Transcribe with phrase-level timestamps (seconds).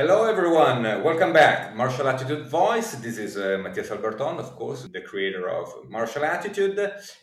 [0.00, 0.84] Hello, everyone.
[1.04, 1.76] welcome back.
[1.76, 2.94] Martial Attitude Voice.
[2.94, 6.74] This is uh, Mattias Alberton, of course, the creator of Martial Attitude.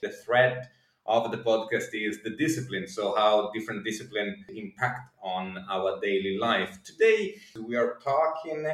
[0.03, 0.69] The thread
[1.08, 2.87] of the podcast is the discipline.
[2.87, 6.78] So, how different discipline impact on our daily life.
[6.83, 7.37] Today,
[7.67, 8.67] we are talking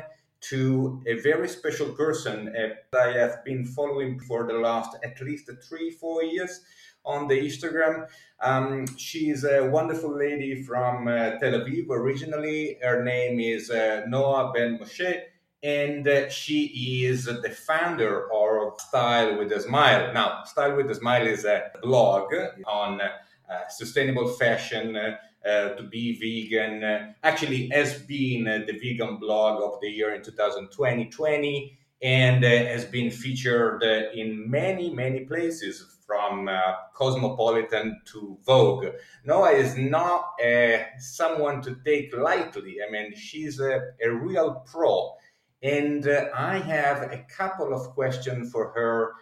[0.50, 5.50] to a very special person that I have been following for the last at least
[5.70, 6.60] three, four years
[7.06, 8.08] on the Instagram.
[8.42, 12.78] Um, she's a wonderful lady from uh, Tel Aviv originally.
[12.82, 15.22] Her name is uh, Noah Ben Moshe,
[15.62, 20.14] and uh, she is the founder of Style with a Smile.
[20.14, 22.34] Now, Style with a Smile is a blog
[22.68, 24.98] on uh, sustainable fashion.
[25.46, 30.24] Uh, to be vegan uh, actually has been the vegan blog of the year in
[30.24, 36.60] 2020 and has been featured in many many places from uh,
[36.94, 38.88] Cosmopolitan to Vogue.
[39.26, 42.78] Noah is not uh, someone to take lightly.
[42.86, 45.14] I mean, she's a, a real pro.
[45.62, 49.14] And uh, I have a couple of questions for her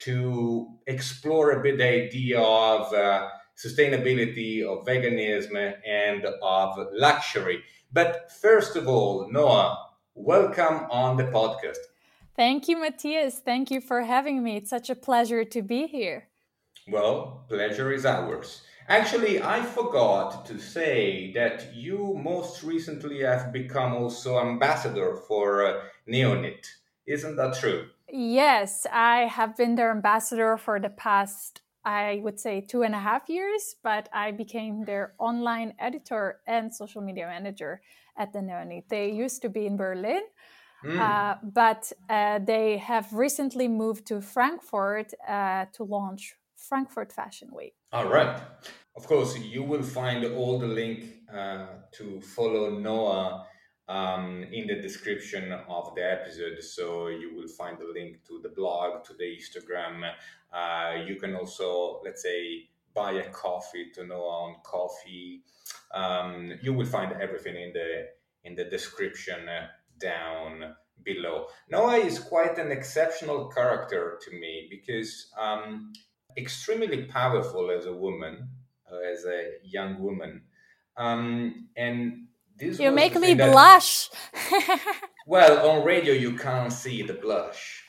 [0.00, 7.62] to explore a bit the idea of uh, sustainability, of veganism, and of luxury.
[7.92, 9.76] But first of all, Noah,
[10.14, 11.78] welcome on the podcast.
[12.38, 13.40] Thank you, Matthias.
[13.40, 14.58] Thank you for having me.
[14.58, 16.28] It's such a pleasure to be here.
[16.86, 18.62] Well, pleasure is ours.
[18.88, 25.80] Actually, I forgot to say that you most recently have become also ambassador for uh,
[26.06, 26.64] Neonyt.
[27.06, 27.88] Isn't that true?
[28.08, 33.00] Yes, I have been their ambassador for the past, I would say, two and a
[33.00, 37.80] half years, but I became their online editor and social media manager
[38.16, 38.84] at the Neonyt.
[38.88, 40.22] They used to be in Berlin.
[40.84, 40.98] Mm.
[40.98, 47.74] Uh, but uh, they have recently moved to Frankfurt uh, to launch Frankfurt Fashion Week.
[47.92, 48.40] All right.
[48.96, 53.46] Of course, you will find all the link uh, to follow Noah
[53.88, 56.62] um, in the description of the episode.
[56.62, 60.10] So you will find the link to the blog, to the Instagram.
[60.52, 65.40] Uh, you can also, let's say, buy a coffee to Noah on Ko-fi.
[65.94, 68.08] Um, you will find everything in the
[68.44, 69.66] in the description uh,
[69.98, 71.46] down below.
[71.70, 75.92] Noah is quite an exceptional character to me because um,
[76.36, 78.48] extremely powerful as a woman,
[78.90, 80.42] uh, as a young woman.
[80.96, 82.26] Um, and
[82.56, 84.10] this you make me that, blush.
[85.26, 87.84] well, on radio you can't see the blush.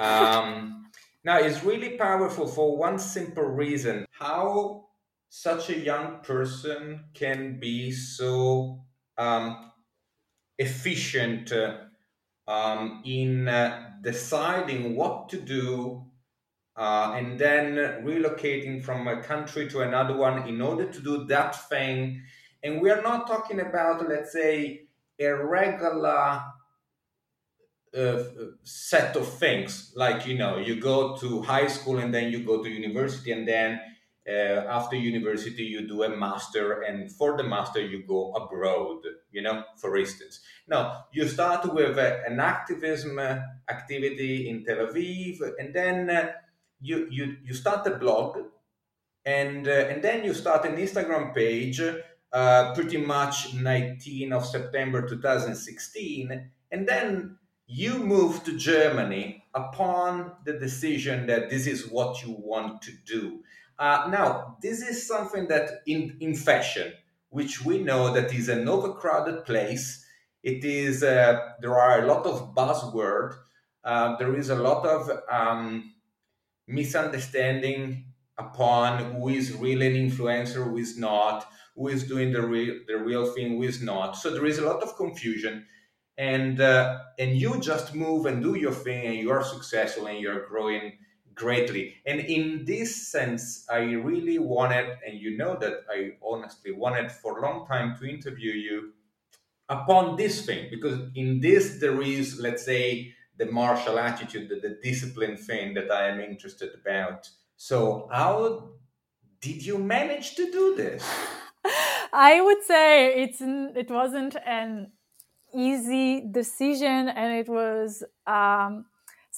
[0.00, 0.86] Um,
[1.24, 4.86] now it's really powerful for one simple reason: how
[5.28, 8.84] such a young person can be so
[9.16, 9.70] um,
[10.60, 11.52] efficient
[12.46, 16.04] um, in uh, deciding what to do
[16.76, 21.68] uh, and then relocating from a country to another one in order to do that
[21.68, 22.22] thing.
[22.62, 24.86] And we are not talking about, let's say,
[25.18, 26.42] a regular
[27.96, 28.22] uh,
[28.62, 32.62] set of things like you know you go to high school and then you go
[32.62, 33.80] to university and then
[34.28, 38.98] uh, after university you do a master and for the master you go abroad
[39.32, 40.40] you know for instance.
[40.68, 43.38] Now you start with uh, an activism uh,
[43.68, 46.32] activity in tel aviv and then uh,
[46.80, 48.38] you you you start a blog
[49.24, 51.80] and uh, and then you start an instagram page
[52.74, 57.36] pretty much 19 of september 2016 and then
[57.66, 63.40] you move to germany upon the decision that this is what you want to do
[63.80, 66.92] uh, now this is something that in in fashion
[67.30, 70.06] which we know that is an overcrowded place
[70.44, 73.34] it is uh, there are a lot of buzzword.
[73.84, 75.94] uh, there is a lot of um,
[76.66, 78.06] misunderstanding
[78.38, 82.96] upon who is really an influencer, who is not, who is doing the real the
[82.96, 84.16] real thing, who is not.
[84.16, 85.66] So there is a lot of confusion,
[86.18, 90.20] and uh, and you just move and do your thing, and you are successful, and
[90.20, 90.98] you're growing
[91.40, 91.94] greatly.
[92.04, 93.78] And in this sense, I
[94.10, 98.52] really wanted, and you know that I honestly wanted for a long time to interview
[98.52, 98.92] you
[99.70, 104.76] upon this thing because in this there is, let's say the martial attitude, the, the
[104.82, 107.28] discipline thing that I am interested about.
[107.56, 108.72] So how
[109.40, 111.02] did you manage to do this?
[112.12, 114.92] I would say it's it wasn't an
[115.54, 118.84] easy decision, and it was um,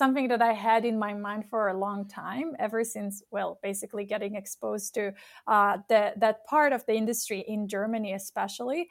[0.03, 2.49] something that I had in my mind for a long time.
[2.59, 5.13] Ever since, well, basically getting exposed to
[5.47, 8.89] uh, the, that part of the industry in Germany, especially.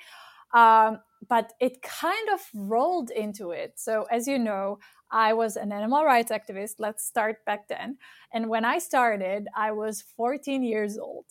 [0.54, 3.74] Um, but it kind of rolled into it.
[3.76, 4.80] So, as you know,
[5.12, 6.76] I was an animal rights activist.
[6.80, 7.98] Let's start back then.
[8.34, 11.26] And when I started, I was 14 years old.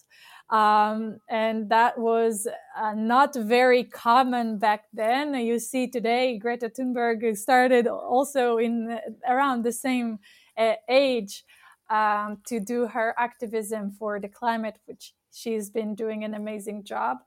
[0.51, 5.35] Um, and that was uh, not very common back then.
[5.35, 8.99] You see today, Greta Thunberg started also in
[9.29, 10.19] around the same
[10.57, 11.45] uh, age
[11.89, 17.19] um, to do her activism for the climate, which she's been doing an amazing job.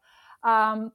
[0.44, 0.92] Um,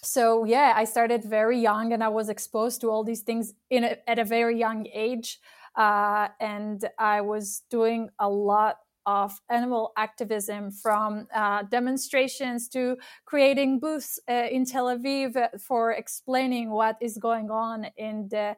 [0.00, 3.82] so yeah, I started very young, and I was exposed to all these things in
[3.82, 5.40] a, at a very young age,
[5.74, 13.80] uh, and I was doing a lot of animal activism from uh, demonstrations to creating
[13.80, 18.56] booths uh, in Tel Aviv for explaining what is going on in the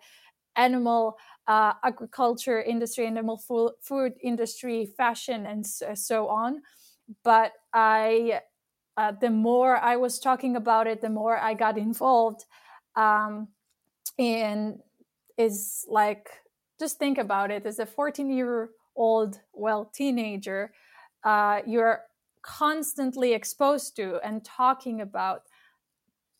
[0.57, 1.17] animal
[1.47, 3.41] uh, agriculture industry, animal
[3.83, 6.63] food industry, fashion, and so, on.
[7.25, 8.41] But I,
[8.97, 12.45] uh, the more I was talking about it, the more I got involved.
[12.97, 13.49] Um,
[14.19, 14.79] and
[15.39, 16.29] is like,
[16.79, 18.71] just think about it as a 14 year
[19.01, 20.73] old, well, teenager,
[21.25, 22.03] uh, you're
[22.43, 25.43] constantly exposed to and talking about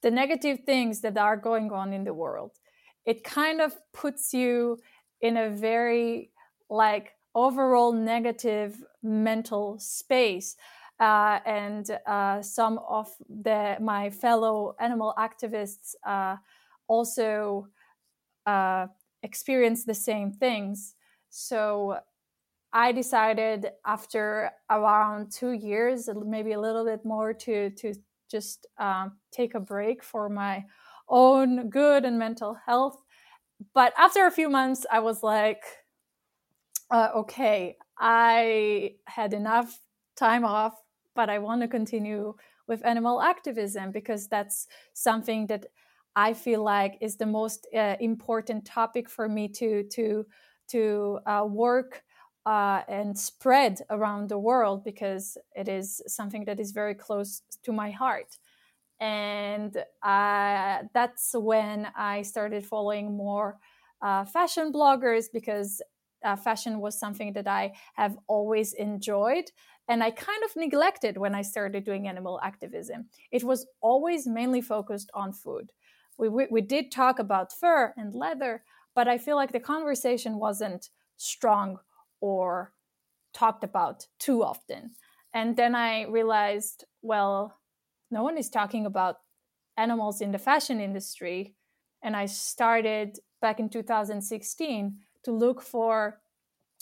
[0.03, 2.53] the negative things that are going on in the world.
[3.07, 4.79] It kind of puts you
[5.21, 6.31] in a very
[6.69, 10.57] like overall negative mental space.
[10.99, 13.09] Uh, and uh, some of
[13.43, 16.37] the my fellow animal activists uh,
[16.89, 17.67] also
[18.47, 18.87] uh,
[19.23, 20.95] experience the same things.
[21.31, 22.01] So
[22.73, 27.95] I decided after around two years, maybe a little bit more, to to
[28.31, 30.65] just um, take a break for my
[31.09, 33.03] own good and mental health.
[33.75, 35.65] But after a few months, I was like,
[36.91, 39.81] uh, okay, I had enough
[40.17, 40.75] time off,
[41.15, 42.35] but I want to continue
[42.67, 45.67] with animal activism because that's something that
[46.17, 50.27] I feel like is the most uh, important topic for me to to
[50.69, 52.03] to uh, work
[52.47, 57.73] uh, and spread around the world because it is something that is very close to
[57.73, 58.39] my heart.
[59.01, 63.59] And uh, that's when I started following more
[64.03, 65.83] uh, fashion bloggers because
[66.23, 69.51] uh, fashion was something that I have always enjoyed.
[69.89, 73.09] And I kind of neglected when I started doing animal activism.
[73.31, 75.73] It was always mainly focused on food.
[76.19, 78.65] We, we, we did talk about fur and leather,
[78.95, 81.79] but I feel like the conversation wasn't strong
[82.21, 82.73] or
[83.33, 84.91] talked about too often.
[85.33, 87.59] And then I realized, well,
[88.11, 89.17] no one is talking about
[89.77, 91.55] animals in the fashion industry.
[92.03, 96.21] And I started back in 2016 to look for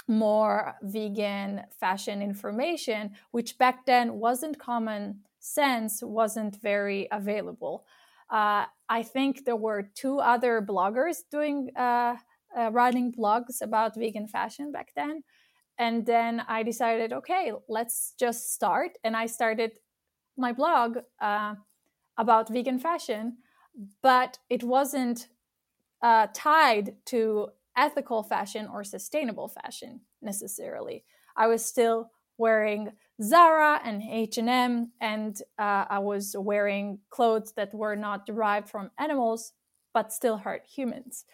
[0.07, 7.85] more vegan fashion information, which back then wasn't common sense, wasn't very available.
[8.31, 12.17] Uh, I think there were two other bloggers doing uh,
[12.57, 15.23] uh, writing blogs about vegan fashion back then.
[15.79, 18.99] And then I decided, okay, let's just start.
[19.05, 19.73] And I started
[20.37, 21.55] my blog uh,
[22.17, 23.39] about vegan fashion,
[24.03, 25.29] but it wasn't
[26.03, 31.05] uh, tied to ethical fashion or sustainable fashion necessarily.
[31.37, 32.91] I was still wearing
[33.23, 39.53] Zara and H&M and uh, I was wearing clothes that were not derived from animals
[39.93, 41.25] but still hurt humans.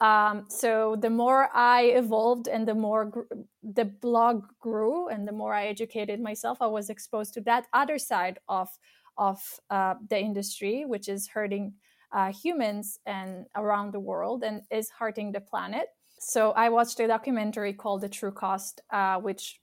[0.00, 5.32] Um, so the more I evolved and the more gr- the blog grew and the
[5.32, 8.68] more I educated myself, I was exposed to that other side of
[9.16, 9.40] of
[9.70, 11.74] uh, the industry, which is hurting
[12.12, 15.88] uh, humans and around the world and is hurting the planet.
[16.20, 19.60] So I watched a documentary called The True Cost, uh, which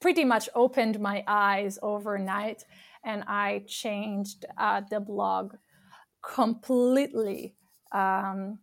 [0.00, 2.64] pretty much opened my eyes overnight,
[3.04, 5.56] and I changed uh, the blog
[6.22, 7.54] completely.
[7.92, 8.60] Um,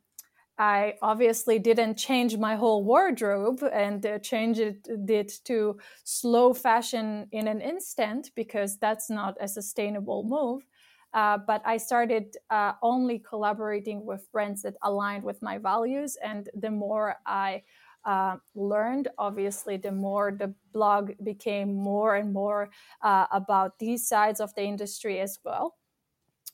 [0.59, 7.27] I obviously didn't change my whole wardrobe and uh, change it, it to slow fashion
[7.31, 10.65] in an instant because that's not a sustainable move.
[11.13, 16.17] Uh, but I started uh, only collaborating with brands that aligned with my values.
[16.23, 17.63] And the more I
[18.03, 22.69] uh, learned, obviously, the more the blog became more and more
[23.01, 25.75] uh, about these sides of the industry as well.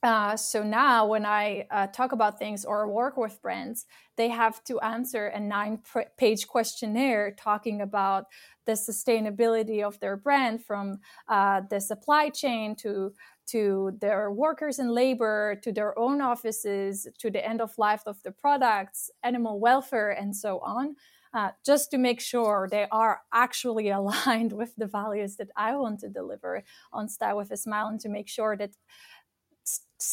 [0.03, 3.85] Uh, so now, when I uh, talk about things or work with brands,
[4.17, 5.79] they have to answer a nine
[6.17, 8.25] page questionnaire talking about
[8.65, 13.13] the sustainability of their brand from uh, the supply chain to
[13.45, 18.21] to their workers and labor to their own offices to the end of life of
[18.23, 20.95] the products animal welfare and so on
[21.33, 25.99] uh, just to make sure they are actually aligned with the values that i want
[25.99, 28.71] to deliver on style with a smile and to make sure that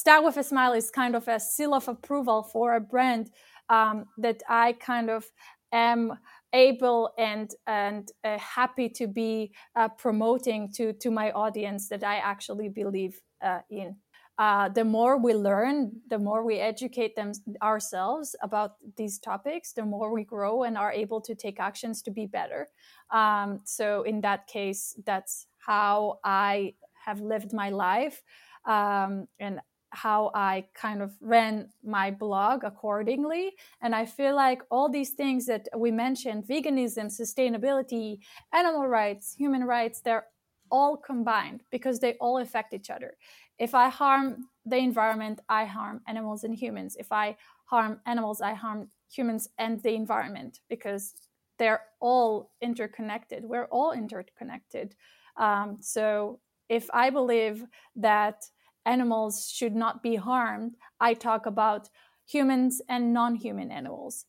[0.01, 3.31] Style with a Smile is kind of a seal of approval for a brand
[3.69, 5.27] um, that I kind of
[5.73, 6.19] am
[6.55, 12.17] able and and uh, happy to be uh, promoting to to my audience that I
[12.17, 13.97] actually believe uh, in.
[14.39, 19.85] Uh, the more we learn, the more we educate them ourselves about these topics, the
[19.85, 22.69] more we grow and are able to take actions to be better.
[23.11, 26.73] Um, so in that case, that's how I
[27.05, 28.23] have lived my life.
[28.65, 33.53] Um, and how I kind of ran my blog accordingly.
[33.83, 38.21] And I feel like all these things that we mentioned veganism, sustainability,
[38.53, 40.27] animal rights, human rights they're
[40.71, 43.17] all combined because they all affect each other.
[43.59, 46.97] If I harm the environment, I harm animals and humans.
[46.99, 51.15] If I harm animals, I harm humans and the environment because
[51.59, 53.45] they're all interconnected.
[53.45, 54.95] We're all interconnected.
[55.37, 57.67] Um, so if I believe
[57.97, 58.45] that
[58.87, 61.89] animals should not be harmed, I talk about
[62.27, 64.27] humans and non human animals.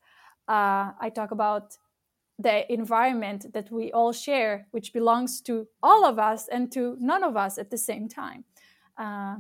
[0.48, 1.78] Uh, I talk about
[2.40, 7.24] the environment that we all share, which belongs to all of us and to none
[7.24, 8.44] of us at the same time.
[8.98, 9.38] Uh,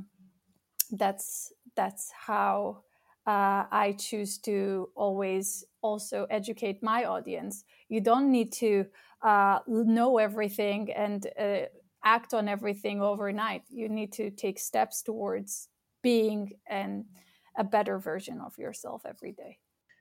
[0.91, 2.83] that's that's how
[3.25, 7.63] uh, I choose to always also educate my audience.
[7.89, 8.85] You don't need to
[9.21, 11.65] uh, know everything and uh,
[12.03, 13.63] act on everything overnight.
[13.69, 15.67] You need to take steps towards
[16.01, 17.05] being an,
[17.57, 19.59] a better version of yourself every day.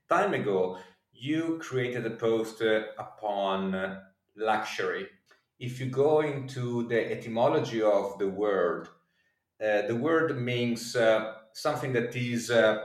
[0.09, 0.79] Time ago,
[1.13, 3.99] you created a post uh, upon
[4.37, 5.07] luxury.
[5.59, 8.89] If you go into the etymology of the word,
[9.63, 12.79] uh, the word means uh, something that is uh,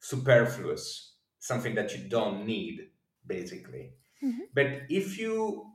[0.00, 2.88] superfluous, something that you don't need,
[3.24, 3.92] basically.
[4.22, 4.40] Mm-hmm.
[4.52, 5.66] But if you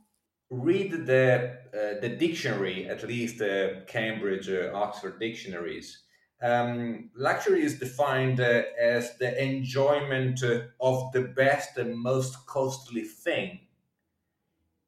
[0.54, 6.04] read the uh, the dictionary, at least the Cambridge, uh, Oxford dictionaries,
[6.42, 13.04] um, luxury is defined uh, as the enjoyment uh, of the best and most costly
[13.04, 13.62] thing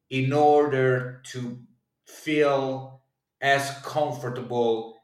[0.09, 1.59] in order to
[2.05, 3.01] feel
[3.41, 4.99] as comfortable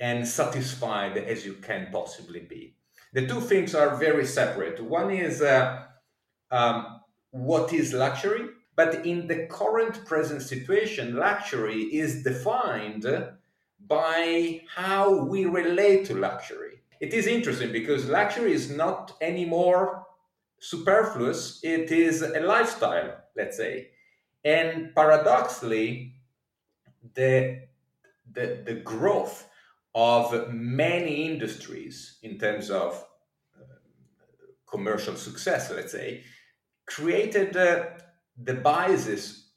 [0.00, 2.76] and satisfied as you can possibly be.
[3.12, 4.82] The two things are very separate.
[4.82, 5.86] One is uh,
[6.50, 7.00] um,
[7.30, 13.06] what is luxury, but in the current present situation, luxury is defined
[13.86, 16.82] by how we relate to luxury.
[17.00, 20.06] It is interesting because luxury is not anymore
[20.58, 23.90] superfluous, it is a lifestyle, let's say.
[24.44, 26.14] And paradoxically,
[27.14, 27.62] the,
[28.32, 29.48] the, the growth
[29.94, 33.04] of many industries in terms of
[33.58, 33.64] uh,
[34.68, 36.22] commercial success, let's say,
[36.86, 37.86] created uh,
[38.42, 39.50] the biases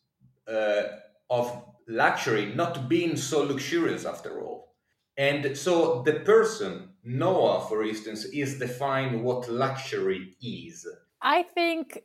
[0.47, 0.83] uh,
[1.29, 4.75] of luxury not being so luxurious after all.
[5.17, 10.87] And so the person, Noah, for instance, is defined what luxury is.
[11.21, 12.03] I think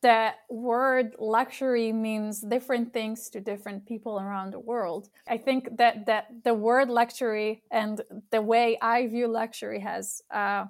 [0.00, 5.08] the word luxury means different things to different people around the world.
[5.28, 10.66] I think that, that the word luxury and the way I view luxury has uh,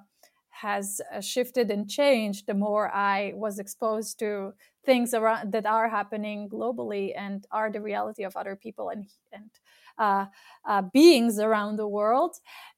[0.49, 4.53] has shifted and changed the more I was exposed to
[4.87, 9.51] things around that are happening globally and are the reality of other people and and
[9.99, 10.25] uh,
[10.65, 12.33] uh, beings around the world.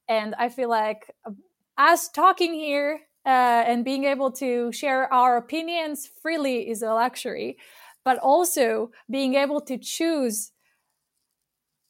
[0.08, 1.30] And I feel like uh,
[1.78, 7.56] us talking here uh, and being able to share our opinions freely is a luxury,
[8.04, 10.52] but also being able to choose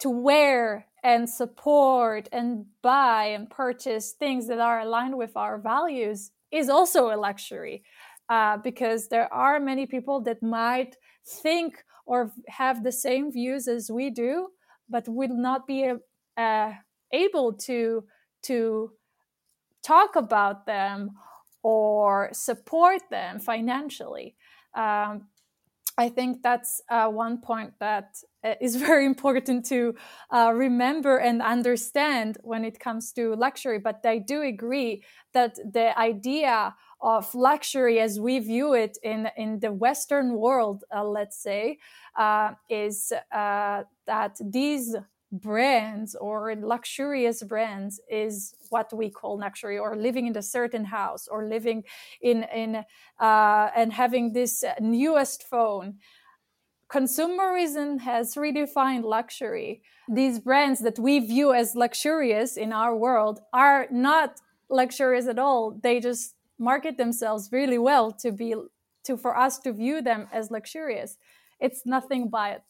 [0.00, 6.30] to wear and support and buy and purchase things that are aligned with our values
[6.50, 7.82] is also a luxury
[8.30, 10.96] uh, because there are many people that might
[11.26, 14.48] think or have the same views as we do,
[14.88, 15.92] but will not be
[16.36, 16.72] uh,
[17.12, 18.04] able to
[18.42, 18.92] to
[19.82, 21.10] talk about them
[21.62, 24.36] or support them financially.
[24.74, 25.26] Um,
[25.98, 29.94] I think that's uh, one point that uh, very important to
[30.30, 33.78] uh, remember and understand when it comes to luxury.
[33.78, 39.60] But I do agree that the idea of luxury as we view it in, in
[39.60, 41.78] the Western world, uh, let's say,
[42.16, 44.96] uh, is uh, that these
[45.32, 51.28] brands or luxurious brands is what we call luxury or living in a certain house
[51.28, 51.84] or living
[52.20, 52.84] in in
[53.20, 55.94] uh, and having this newest phone.
[56.90, 59.82] Consumerism has redefined luxury.
[60.08, 65.78] These brands that we view as luxurious in our world are not luxurious at all.
[65.80, 68.54] They just market themselves really well to be
[69.04, 71.16] to for us to view them as luxurious
[71.58, 72.64] it's nothing but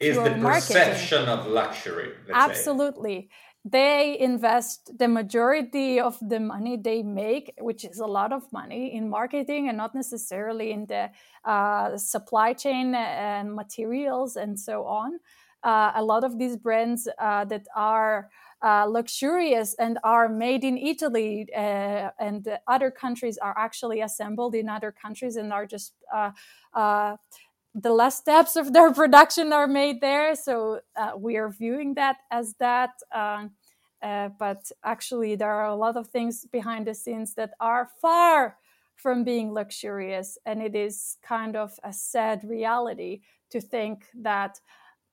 [0.00, 0.76] is the marketing.
[0.76, 3.28] perception of luxury absolutely say.
[3.64, 8.92] they invest the majority of the money they make, which is a lot of money,
[8.96, 11.08] in marketing and not necessarily in the
[11.44, 15.20] uh, supply chain and materials and so on.
[15.62, 18.30] Uh, a lot of these brands uh, that are
[18.62, 24.68] uh, luxurious and are made in Italy uh, and other countries are actually assembled in
[24.68, 26.30] other countries and are just uh,
[26.74, 27.16] uh,
[27.74, 30.34] the last steps of their production are made there.
[30.34, 30.80] So
[31.16, 32.90] we are viewing that as that.
[33.12, 33.52] Um,
[34.38, 38.58] but actually, there are a lot of things behind the scenes that are far
[38.96, 40.38] from being luxurious.
[40.46, 44.60] And it is kind of a sad reality to think that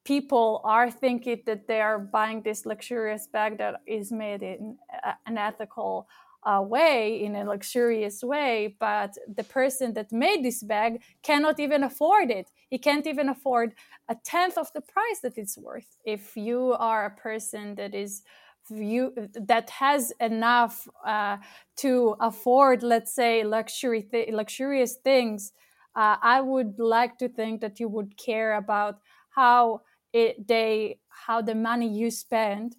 [0.04, 4.78] people are thinking that they are buying this luxurious bag that is made in
[5.26, 6.08] an ethical
[6.44, 11.84] uh, way, in a luxurious way, but the person that made this bag cannot even
[11.84, 12.50] afford it.
[12.70, 13.74] He can't even afford
[14.08, 15.98] a tenth of the price that it's worth.
[16.06, 18.24] If you are a person that is
[18.70, 21.38] you that has enough uh,
[21.78, 25.54] to afford, let's say, luxury th- luxurious things,
[25.96, 29.00] uh, I would like to think that you would care about
[29.32, 29.82] how
[30.14, 32.76] it, they how the money you spend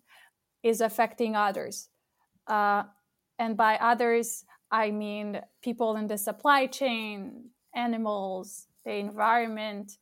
[0.62, 1.88] is affecting others.
[2.46, 2.84] Uh,
[3.38, 9.92] and by others, I mean people in the supply chain, animals, the environment,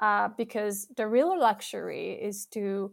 [0.00, 2.92] uh, because the real luxury is to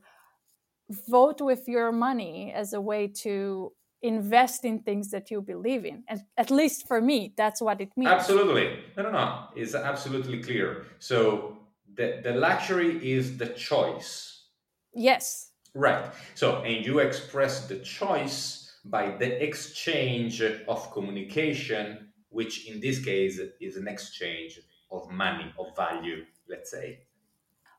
[1.09, 6.03] vote with your money as a way to invest in things that you believe in.
[6.07, 8.11] And at least for me, that's what it means.
[8.11, 8.79] Absolutely.
[8.97, 9.43] No, no, no.
[9.55, 10.85] It's absolutely clear.
[10.99, 11.57] So
[11.95, 14.45] the, the luxury is the choice.
[14.93, 15.51] Yes.
[15.73, 16.05] Right.
[16.35, 23.39] So, and you express the choice by the exchange of communication, which in this case
[23.59, 24.59] is an exchange
[24.91, 26.99] of money, of value, let's say.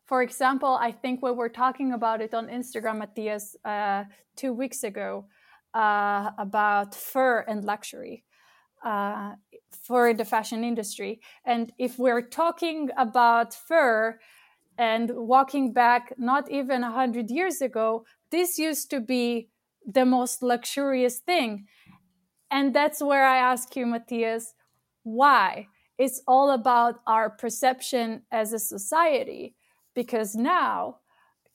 [0.04, 4.04] For example, I think we were talking about it on Instagram, Matthias, uh,
[4.36, 5.26] two weeks ago
[5.74, 8.24] uh, about fur and luxury.
[8.84, 9.32] Uh,
[9.74, 11.20] for the fashion industry.
[11.44, 14.18] And if we're talking about fur
[14.78, 19.48] and walking back not even 100 years ago, this used to be
[19.86, 21.66] the most luxurious thing.
[22.50, 24.54] And that's where I ask you, Matthias,
[25.02, 25.68] why?
[25.98, 29.54] It's all about our perception as a society.
[29.94, 30.98] Because now,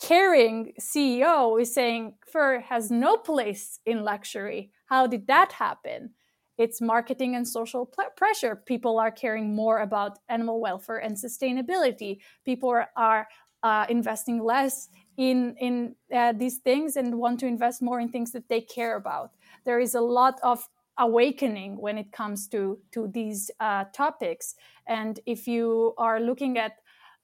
[0.01, 4.71] Kering CEO is saying fur has no place in luxury.
[4.85, 6.11] How did that happen?
[6.57, 8.55] It's marketing and social pl- pressure.
[8.55, 12.19] People are caring more about animal welfare and sustainability.
[12.45, 13.27] People are,
[13.63, 18.31] uh, investing less in in uh, these things and want to invest more in things
[18.31, 19.31] that they care about.
[19.65, 20.67] There is a lot of
[20.99, 24.55] awakening when it comes to to these uh, topics.
[24.87, 26.73] And if you are looking at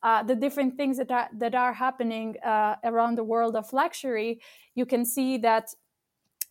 [0.01, 4.41] uh, the different things that are that are happening uh, around the world of luxury,
[4.75, 5.69] you can see that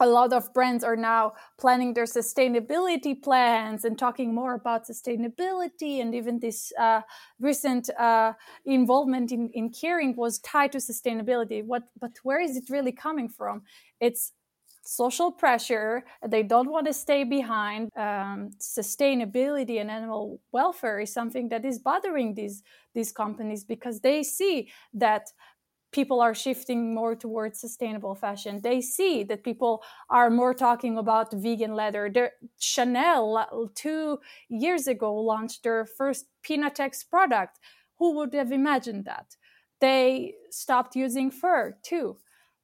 [0.02, 6.00] a lot of brands are now planning their sustainability plans and talking more about sustainability
[6.00, 7.02] and even this uh,
[7.38, 8.32] recent uh,
[8.66, 11.64] involvement in, in Kering was tied to sustainability.
[11.64, 13.62] What but where is it really coming from?
[14.00, 14.32] It's
[14.84, 16.04] social pressure.
[16.26, 17.88] They don't want to stay behind.
[17.96, 22.62] Um, sustainability and animal welfare is something that is bothering these
[22.94, 25.30] these companies because they see that
[25.92, 28.60] people are shifting more towards sustainable fashion.
[28.62, 32.10] They see that people are more talking about vegan leather.
[32.58, 37.58] Chanel two years ago launched their first Pinatex product.
[37.98, 39.36] Who would have imagined that?
[39.80, 42.16] They stopped using fur too.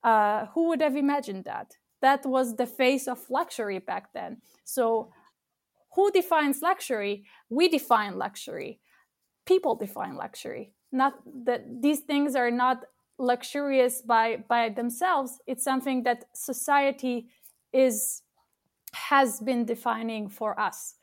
[0.03, 1.77] Uh, who would have imagined that?
[2.01, 4.39] That was the face of luxury back then.
[4.65, 5.13] So,
[5.95, 7.25] who defines luxury?
[7.51, 8.81] We define luxury.
[9.47, 10.73] People define luxury.
[10.93, 11.15] Not
[11.45, 12.85] that these things are not
[13.19, 17.29] luxurious by by themselves it's something that society
[17.73, 18.23] is
[18.93, 20.95] has been defining for us.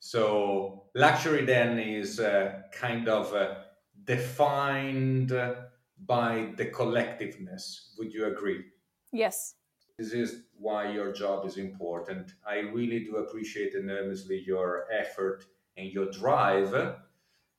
[0.00, 3.54] So luxury then is uh, kind of uh,
[4.04, 5.32] defined
[6.06, 7.96] by the collectiveness.
[7.98, 8.64] Would you agree?
[9.12, 9.54] Yes.
[9.98, 12.32] This is why your job is important.
[12.46, 15.44] I really do appreciate enormously your effort
[15.76, 16.96] and your drive.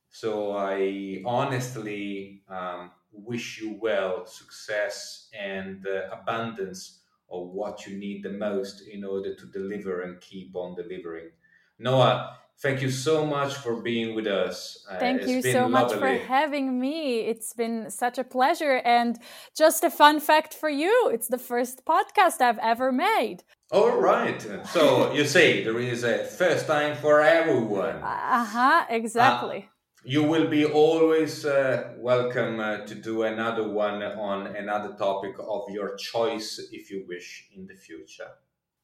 [0.10, 7.00] So i honestly um, wish you well, success, and uh, abundance
[7.32, 11.30] of what you need the most in order to deliver and keep on delivering.
[11.80, 14.86] Noah, thank you so much for being with us.
[14.90, 15.72] Uh, thank you so lovely.
[15.72, 17.22] much for having me.
[17.22, 18.82] It's been such a pleasure.
[18.86, 19.20] And
[19.56, 23.44] just a fun fact for you it's the first podcast I've ever made.
[23.72, 24.40] All right.
[24.72, 28.02] So you say there is a first time for everyone.
[28.36, 29.70] Uh huh, exactly.
[29.70, 29.75] Uh,
[30.08, 35.64] You will be always uh, welcome uh, to do another one on another topic of
[35.70, 38.30] your choice if you wish in the future.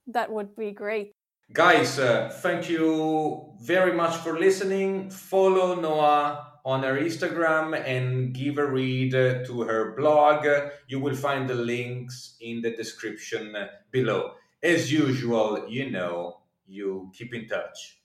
[0.08, 1.12] That would be great.
[1.54, 5.12] Guys, uh, thank you very much for listening.
[5.12, 10.48] Follow Noah on her Instagram and give a read to her blog.
[10.88, 13.56] You will find the links in the description
[13.92, 14.32] below.
[14.64, 18.01] As usual, you know, you keep in touch.